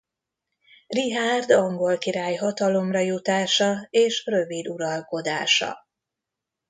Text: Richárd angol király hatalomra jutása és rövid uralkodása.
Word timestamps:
Richárd 0.87 1.51
angol 1.51 1.97
király 1.97 2.35
hatalomra 2.35 2.99
jutása 2.99 3.87
és 3.89 4.25
rövid 4.25 4.67
uralkodása. 4.67 5.77